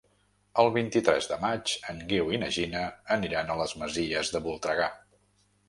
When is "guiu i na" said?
2.13-2.49